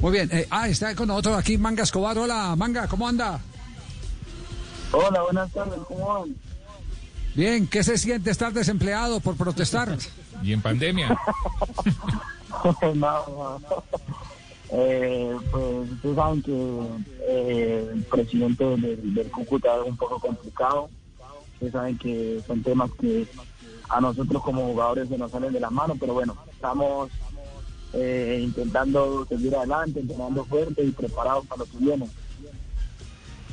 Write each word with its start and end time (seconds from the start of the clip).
Muy 0.00 0.12
bien. 0.12 0.28
Eh, 0.32 0.46
ah, 0.50 0.68
está 0.68 0.94
con 0.94 1.08
nosotros 1.08 1.38
aquí 1.38 1.56
Manga 1.58 1.82
Escobar. 1.82 2.18
Hola, 2.18 2.54
Manga, 2.56 2.86
¿cómo 2.86 3.08
anda? 3.08 3.40
Hola, 4.92 5.22
buenas 5.22 5.50
tardes, 5.52 5.78
¿cómo 5.88 6.06
van? 6.06 6.36
Bien, 7.34 7.66
¿qué 7.66 7.82
se 7.82 7.98
siente 7.98 8.30
estar 8.30 8.52
desempleado 8.52 9.20
por 9.20 9.36
protestar? 9.36 9.96
Y 10.42 10.52
en 10.52 10.62
pandemia. 10.62 11.08
no, 12.94 12.94
no. 12.94 13.62
Eh, 14.70 15.36
pues 15.50 15.90
ustedes 15.92 16.16
saben 16.16 16.42
que 16.42 16.80
eh, 17.28 17.90
el 17.92 18.02
presidente 18.04 18.64
del, 18.64 19.14
del 19.14 19.30
Cúcuta 19.30 19.68
es 19.82 19.88
un 19.90 19.96
poco 19.96 20.18
complicado. 20.18 20.88
Ustedes 21.54 21.72
saben 21.72 21.98
que 21.98 22.42
son 22.46 22.62
temas 22.62 22.90
que 23.00 23.26
a 23.88 24.00
nosotros 24.00 24.42
como 24.42 24.66
jugadores 24.66 25.08
se 25.08 25.18
nos 25.18 25.30
salen 25.30 25.52
de 25.52 25.60
las 25.60 25.70
manos, 25.70 25.96
pero 26.00 26.14
bueno, 26.14 26.36
estamos 26.52 27.10
eh, 27.92 28.40
intentando 28.42 29.26
seguir 29.28 29.54
adelante, 29.56 30.00
entrenando 30.00 30.44
fuerte 30.44 30.82
y 30.84 30.90
preparados 30.90 31.46
para 31.46 31.60
lo 31.60 31.64
que 31.66 31.78
viene. 31.78 32.06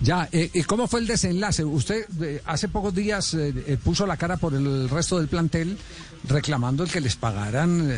Ya, 0.02 0.28
eh, 0.34 0.50
¿y 0.54 0.64
cómo 0.64 0.88
fue 0.88 1.00
el 1.00 1.08
desenlace? 1.08 1.64
Usted 1.64 2.06
eh, 2.22 2.42
hace 2.46 2.68
pocos 2.68 2.94
días 2.94 3.34
eh, 3.36 3.54
eh, 3.68 3.78
puso 3.82 4.06
la 4.06 4.18
cara 4.18 4.36
por 4.36 4.54
el 4.54 4.90
resto 4.90 5.18
del 5.18 5.30
plantel 5.30 5.78
reclamando 6.28 6.84
el 6.84 6.92
que 6.92 7.00
les 7.00 7.16
pagaran 7.16 7.90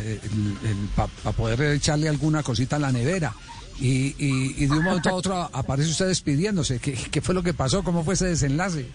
para 0.94 1.32
poder 1.36 1.60
echarle 1.72 2.08
alguna 2.08 2.42
cosita 2.44 2.76
a 2.76 2.78
la 2.78 2.92
nevera. 2.92 3.34
Y, 3.80 4.14
y- 4.24 4.54
y 4.56 4.66
de 4.66 4.72
un 4.72 4.84
momento 4.84 5.10
a 5.10 5.14
otro 5.14 5.34
aparece 5.52 5.90
usted 5.90 6.06
despidiéndose. 6.08 6.78
¿Qué, 6.78 6.92
qué 6.94 7.20
fue 7.20 7.34
lo 7.34 7.42
que 7.42 7.54
pasó? 7.54 7.82
¿Cómo 7.82 8.04
fue 8.04 8.14
ese 8.14 8.26
desenlace? 8.26 8.86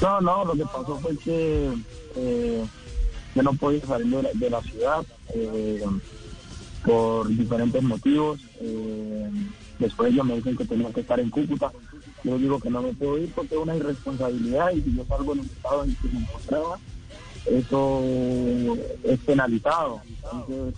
No, 0.00 0.20
no, 0.20 0.44
lo 0.44 0.52
que 0.54 0.64
pasó 0.64 0.98
fue 1.02 1.16
que 1.18 1.72
eh, 2.16 2.64
yo 3.34 3.42
no 3.42 3.52
podía 3.54 3.84
salir 3.86 4.16
de 4.16 4.22
la, 4.22 4.30
de 4.32 4.50
la 4.50 4.62
ciudad 4.62 5.04
eh, 5.34 5.84
por 6.84 7.28
diferentes 7.28 7.82
motivos. 7.82 8.40
Eh, 8.60 9.30
después 9.78 10.12
ellos 10.12 10.26
me 10.26 10.36
dicen 10.36 10.56
que 10.56 10.64
tenía 10.64 10.92
que 10.92 11.00
estar 11.00 11.20
en 11.20 11.30
Cúcuta. 11.30 11.72
Yo 12.24 12.38
digo 12.38 12.58
que 12.58 12.70
no 12.70 12.82
me 12.82 12.92
puedo 12.94 13.18
ir 13.18 13.32
porque 13.32 13.54
es 13.54 13.60
una 13.60 13.76
irresponsabilidad 13.76 14.72
y 14.72 14.82
si 14.82 14.96
yo 14.96 15.04
salgo 15.06 15.32
en 15.34 15.40
el 15.40 15.46
estado 15.46 15.84
en 15.84 15.94
que 15.96 16.08
me 16.08 16.20
encontraba, 16.20 16.78
eso 17.46 18.76
es 19.04 19.18
penalizado. 19.20 20.00
Entonces, 20.32 20.74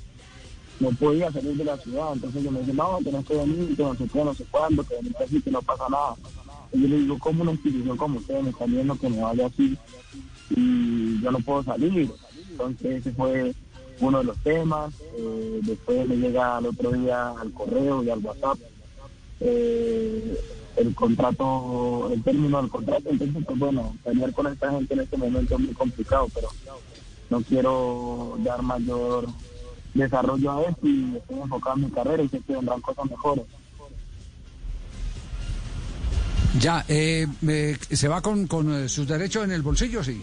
no 0.80 0.90
podía 0.92 1.30
salir 1.30 1.56
de 1.56 1.64
la 1.64 1.76
ciudad. 1.76 2.12
Entonces 2.14 2.42
yo 2.42 2.50
me 2.50 2.60
dicen, 2.60 2.76
no, 2.76 2.98
que 2.98 3.36
venir, 3.36 3.76
que 3.76 3.82
no 3.82 3.94
sé 3.94 4.08
qué, 4.12 4.24
no 4.24 4.34
sé 4.34 4.44
cuándo, 4.50 4.82
que 4.82 4.96
venís 4.96 5.14
así, 5.16 5.40
que 5.40 5.50
no 5.50 5.62
pasa 5.62 5.84
nada. 5.88 6.14
Y 6.72 6.82
yo 6.82 6.88
le 6.88 6.98
digo, 6.98 7.18
¿cómo 7.18 7.42
una 7.42 7.52
institución 7.52 7.96
como 7.96 8.18
ustedes 8.18 8.42
me 8.42 8.50
están 8.50 8.70
viendo 8.70 8.96
que 8.96 9.08
me 9.08 9.20
vaya 9.20 9.46
así 9.46 9.76
y 10.50 11.20
yo 11.20 11.30
no 11.30 11.38
puedo 11.40 11.62
salir? 11.62 12.10
Entonces 12.66 13.00
ese 13.00 13.12
fue 13.12 13.54
uno 14.00 14.18
de 14.18 14.24
los 14.24 14.38
temas. 14.38 14.92
Eh, 15.16 15.60
después 15.62 16.08
me 16.08 16.16
llega 16.16 16.56
al 16.56 16.66
otro 16.66 16.92
día 16.92 17.30
al 17.30 17.52
correo 17.52 18.02
y 18.02 18.10
al 18.10 18.18
WhatsApp 18.18 18.58
eh, 19.40 20.38
el 20.76 20.94
contrato, 20.94 22.10
el 22.12 22.22
término 22.22 22.60
del 22.60 22.70
contrato. 22.70 23.10
Entonces, 23.10 23.44
pues 23.44 23.58
bueno, 23.58 23.96
pelear 24.04 24.32
con 24.32 24.46
esta 24.46 24.70
gente 24.70 24.94
en 24.94 25.00
este 25.00 25.16
momento 25.16 25.54
es 25.54 25.60
muy 25.60 25.74
complicado, 25.74 26.28
pero 26.34 26.48
no 27.28 27.40
quiero 27.42 28.36
dar 28.38 28.62
mayor 28.62 29.26
desarrollo 29.94 30.52
a 30.52 30.62
esto 30.62 30.86
y 30.86 31.16
estoy 31.16 31.40
enfocado 31.40 31.76
en 31.76 31.84
mi 31.84 31.90
carrera 31.90 32.22
y 32.22 32.28
sé 32.28 32.40
que 32.40 32.54
vendrán 32.54 32.80
cosas 32.80 33.10
mejores. 33.10 33.44
Ya, 36.58 36.84
eh, 36.88 37.26
eh, 37.46 37.76
¿se 37.90 38.08
va 38.08 38.20
con, 38.20 38.46
con 38.46 38.74
eh, 38.74 38.88
sus 38.88 39.06
derechos 39.06 39.44
en 39.44 39.52
el 39.52 39.62
bolsillo? 39.62 40.02
Sí. 40.02 40.20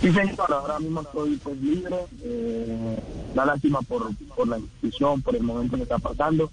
Sí, 0.00 0.10
señor, 0.12 0.50
ahora 0.52 0.78
mismo 0.78 1.02
estoy 1.02 1.36
pues 1.36 1.60
libre, 1.60 1.96
eh, 2.22 2.98
da 3.34 3.44
lástima 3.44 3.82
por, 3.82 4.08
por 4.34 4.48
la 4.48 4.58
institución, 4.58 5.20
por 5.20 5.36
el 5.36 5.42
momento 5.42 5.76
que 5.76 5.82
está 5.82 5.98
pasando, 5.98 6.50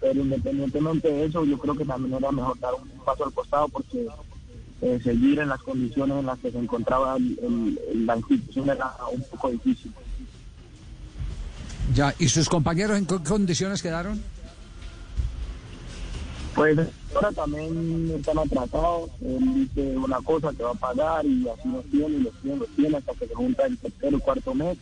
pero 0.00 0.20
independientemente 0.22 1.08
de 1.08 1.26
eso, 1.26 1.44
yo 1.44 1.58
creo 1.58 1.74
que 1.76 1.84
también 1.84 2.14
era 2.14 2.32
mejor 2.32 2.58
dar 2.60 2.72
un 2.74 2.88
paso 3.04 3.26
al 3.26 3.32
costado 3.32 3.68
porque 3.68 4.06
eh, 4.80 4.98
seguir 5.04 5.38
en 5.40 5.48
las 5.50 5.60
condiciones 5.62 6.18
en 6.18 6.26
las 6.26 6.38
que 6.38 6.50
se 6.50 6.58
encontraba 6.58 7.16
el- 7.16 7.38
el- 7.92 8.06
la 8.06 8.16
institución 8.16 8.70
era 8.70 8.90
un 9.12 9.22
poco 9.30 9.50
difícil. 9.50 9.92
Ya, 11.94 12.14
¿y 12.18 12.28
sus 12.28 12.48
compañeros 12.48 12.96
en 12.96 13.04
qué 13.06 13.16
condiciones 13.22 13.82
quedaron? 13.82 14.22
Pues 16.62 16.78
ahora 17.16 17.32
también 17.32 18.12
están 18.16 18.38
atrasados, 18.38 19.10
él 19.20 19.52
dice 19.52 19.96
una 19.96 20.18
cosa 20.18 20.52
que 20.52 20.62
va 20.62 20.70
a 20.70 20.74
pagar 20.74 21.26
y 21.26 21.48
así 21.48 21.68
los 21.68 21.84
tiene, 21.86 22.18
y 22.18 22.22
los 22.22 22.34
tiene, 22.40 22.56
los 22.58 22.68
tiene 22.76 22.96
hasta 22.98 23.14
que 23.14 23.26
se 23.26 23.34
junta 23.34 23.66
el 23.66 23.76
tercer 23.78 24.14
o 24.14 24.20
cuarto 24.20 24.54
mes. 24.54 24.78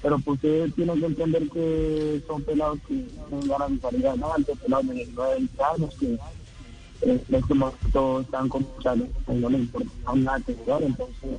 Pero 0.00 0.18
pues 0.20 0.36
usted 0.36 0.72
tiene 0.72 0.98
que 0.98 1.04
entender 1.04 1.48
que 1.50 2.22
son 2.26 2.42
pelados 2.44 2.78
que 2.88 3.04
tienen 3.28 3.48
ganas 3.48 3.70
de 3.72 3.80
salir 3.80 4.06
adelante, 4.06 4.52
pelados 4.62 4.88
de 4.88 4.94
19, 4.94 5.34
20 5.34 5.62
años 5.62 5.94
que 6.00 6.06
eh, 6.14 7.22
en 7.28 7.34
este 7.34 7.54
momento 7.54 8.20
están 8.22 8.48
con 8.48 8.62
mucha 8.62 8.94
y 8.96 9.34
no 9.34 9.50
les 9.50 9.60
importa 9.60 10.14
nada 10.14 10.40
que 10.40 10.54
jugar, 10.54 10.82
entonces 10.84 11.30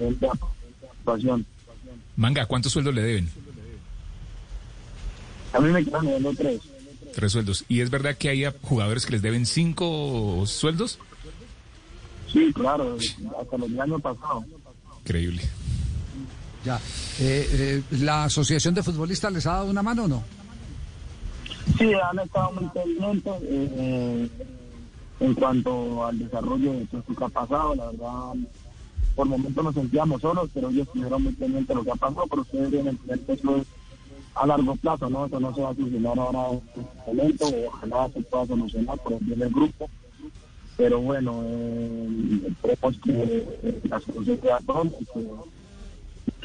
es 0.00 0.20
la 0.20 0.32
situación. 0.98 1.46
Manga, 2.16 2.44
¿cuántos 2.46 2.72
sueldos 2.72 2.92
le 2.92 3.02
deben? 3.02 3.30
A 5.52 5.60
mí 5.60 5.70
me 5.70 5.84
quedan 5.84 6.06
dando 6.06 6.34
tres. 6.34 6.60
Tres 7.16 7.32
sueldos. 7.32 7.64
¿Y 7.66 7.80
es 7.80 7.88
verdad 7.88 8.14
que 8.18 8.28
hay 8.28 8.44
jugadores 8.60 9.06
que 9.06 9.12
les 9.12 9.22
deben 9.22 9.46
cinco 9.46 10.44
sueldos? 10.44 10.98
Sí, 12.30 12.52
claro, 12.52 12.98
hasta 13.40 13.56
los 13.56 13.70
del 13.70 13.80
año 13.80 13.98
pasado. 13.98 14.44
Increíble. 15.00 15.40
Ya. 16.62 16.76
Eh, 17.18 17.48
eh, 17.50 17.82
¿La 18.02 18.24
Asociación 18.24 18.74
de 18.74 18.82
Futbolistas 18.82 19.32
les 19.32 19.46
ha 19.46 19.52
dado 19.52 19.70
una 19.70 19.82
mano 19.82 20.04
o 20.04 20.08
no? 20.08 20.24
Sí, 21.78 21.90
han 21.94 22.18
estado 22.18 22.52
muy 22.52 22.68
pendientes 22.68 23.34
eh, 23.44 24.28
en 25.20 25.34
cuanto 25.36 26.04
al 26.04 26.18
desarrollo 26.18 26.72
de 26.72 26.84
todo 26.84 27.00
esto 27.00 27.14
que 27.14 27.24
ha 27.24 27.28
pasado. 27.28 27.74
La 27.76 27.86
verdad, 27.86 28.32
por 29.14 29.26
momentos 29.26 29.64
nos 29.64 29.74
sentíamos 29.74 30.20
solos, 30.20 30.50
pero 30.52 30.68
ellos 30.68 30.86
estuvieron 30.86 31.22
muy 31.22 31.32
pendientes 31.32 31.68
de 31.68 31.74
lo 31.76 31.82
que 31.82 31.92
ha 31.92 31.94
pasado, 31.94 32.26
pero 32.28 32.42
ustedes 32.42 32.70
que 33.06 33.32
eso 33.32 33.56
es 33.56 33.66
a 34.36 34.46
largo 34.46 34.76
plazo, 34.76 35.08
¿no? 35.08 35.26
Eso 35.26 35.40
no 35.40 35.54
se 35.54 35.62
va 35.62 35.70
a 35.70 35.74
solucionar 35.74 36.18
ahora 36.18 36.50
en 36.50 36.58
este 36.58 37.06
momento, 37.06 37.68
ojalá 37.68 38.10
se 38.12 38.20
pueda 38.22 38.46
solucionar 38.46 38.98
por 38.98 39.12
el 39.14 39.18
bien 39.20 39.38
del 39.38 39.50
grupo. 39.50 39.90
Pero 40.76 41.00
bueno, 41.00 41.42
eh, 41.44 42.40
esperemos 42.48 43.00
que 43.02 43.12
eh, 43.62 43.80
la 43.84 43.98
solución 44.00 44.38
sea 44.42 44.58
pronto 44.58 44.96
y 45.00 45.04
que 45.06 45.26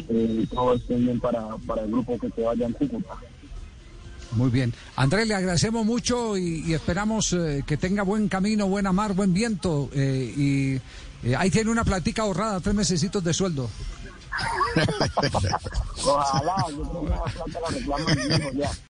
eh, 0.09 0.47
todo 0.53 0.73
esté 0.73 0.95
bien 0.95 1.19
para, 1.19 1.57
para 1.67 1.83
el 1.83 1.91
grupo 1.91 2.17
que 2.17 2.29
se 2.29 2.41
vaya 2.41 2.65
en 2.65 2.73
Cúcuta. 2.73 3.17
Muy 4.33 4.49
bien. 4.49 4.73
Andrés, 4.95 5.27
le 5.27 5.35
agradecemos 5.35 5.85
mucho 5.85 6.37
y, 6.37 6.73
esperamos 6.73 7.33
eh, 7.33 7.63
que 7.67 7.75
tenga 7.75 8.03
buen 8.03 8.29
camino, 8.29 8.67
buena 8.67 8.93
mar, 8.93 9.13
buen 9.13 9.33
viento. 9.33 9.89
eh, 9.93 10.79
y 11.23 11.33
ahí 11.35 11.51
tiene 11.51 11.69
una 11.69 11.83
platica 11.83 12.23
ahorrada, 12.23 12.59
tres 12.61 12.73
mesecitos 12.73 13.23
de 13.23 13.33
sueldo. 13.33 13.69
Ojalá, 16.05 16.65
yo 16.69 16.83
creo 16.83 17.45
que 17.45 17.59
la 17.59 17.67
reclamo 17.67 18.09
el 18.09 18.29
mismo 18.29 18.51
ya. 18.53 18.71